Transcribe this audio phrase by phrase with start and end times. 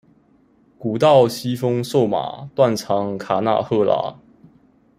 [0.79, 4.15] 古道西風瘦馬，斷腸卡納赫拉